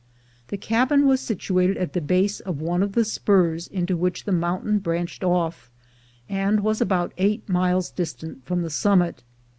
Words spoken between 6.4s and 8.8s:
was about eight miles distant from the